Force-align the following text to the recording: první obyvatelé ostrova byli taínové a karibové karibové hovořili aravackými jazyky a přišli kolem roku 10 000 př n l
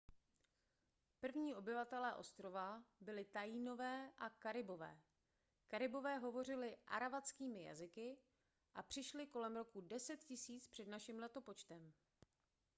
první 1.19 1.55
obyvatelé 1.55 2.15
ostrova 2.15 2.83
byli 2.99 3.25
taínové 3.25 4.11
a 4.17 4.29
karibové 4.29 4.99
karibové 5.67 6.17
hovořili 6.17 6.77
aravackými 6.87 7.63
jazyky 7.63 8.17
a 8.75 8.83
přišli 8.83 9.27
kolem 9.27 9.55
roku 9.55 9.81
10 9.81 10.25
000 10.49 10.61
př 10.71 10.79
n 11.09 11.23
l 11.23 11.29